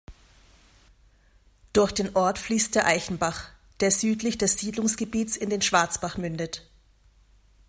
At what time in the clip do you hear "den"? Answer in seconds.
1.91-2.15, 5.51-5.61